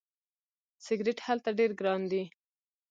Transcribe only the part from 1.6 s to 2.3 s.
ګران دي.